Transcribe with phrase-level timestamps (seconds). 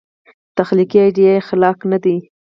[0.57, 2.15] تخلیقي ایډیا یې خلاق نه دی.